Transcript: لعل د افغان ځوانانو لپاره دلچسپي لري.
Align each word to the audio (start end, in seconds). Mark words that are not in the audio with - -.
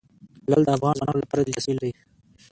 لعل 0.49 0.61
د 0.65 0.69
افغان 0.75 0.93
ځوانانو 0.99 1.21
لپاره 1.23 1.41
دلچسپي 1.43 1.73
لري. 1.77 1.91